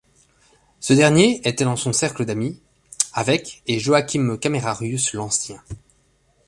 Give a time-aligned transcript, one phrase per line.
[0.79, 2.59] Ce dernier était dans son cercle d'amis,
[3.13, 5.61] avec et Joachim Camerarius l'Ancien.